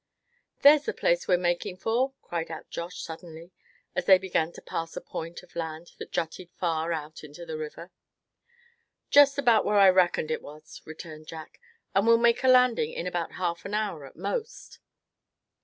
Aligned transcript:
"There's 0.63 0.85
the 0.85 0.95
place 0.95 1.27
we're 1.27 1.37
making 1.37 1.77
for!" 1.77 2.15
cried 2.23 2.49
out 2.49 2.71
Josh, 2.71 3.03
suddenly, 3.03 3.51
as 3.95 4.05
they 4.05 4.17
began 4.17 4.51
to 4.53 4.59
pass 4.63 4.97
a 4.97 4.99
point 5.01 5.43
of 5.43 5.55
land 5.55 5.91
that 5.99 6.11
jutted 6.11 6.49
far 6.59 6.91
out 6.91 7.23
into 7.23 7.45
the 7.45 7.55
river. 7.55 7.91
"Just 9.11 9.37
about 9.37 9.63
where 9.63 9.77
I 9.77 9.89
reckoned 9.91 10.31
it 10.31 10.41
was," 10.41 10.81
returned 10.85 11.27
Jack; 11.27 11.59
"and 11.93 12.07
we'll 12.07 12.17
make 12.17 12.43
a 12.43 12.47
landing 12.47 12.91
in 12.91 13.05
about 13.05 13.33
half 13.33 13.63
an 13.63 13.75
hour 13.75 14.07
at 14.07 14.15
most." 14.15 14.79